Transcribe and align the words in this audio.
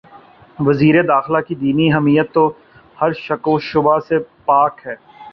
وزیر 0.59 0.95
داخلہ 1.03 1.39
کی 1.47 1.55
دینی 1.55 1.87
حمیت 1.93 2.27
تو 2.33 2.43
ہر 3.01 3.11
شک 3.25 3.47
و 3.47 3.57
شبہ 3.61 3.97
سے 4.07 4.17
پاک 4.45 4.73
ہے۔ 4.85 4.95